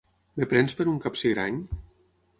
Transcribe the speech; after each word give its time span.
Em 0.39 0.47
prens 0.53 0.75
per 0.79 0.87
un 0.93 0.97
capsigrany? 1.05 1.63